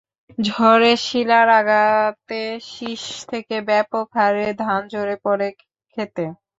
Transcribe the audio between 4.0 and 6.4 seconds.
হারে ধান ঝরে পড়ে খেতে।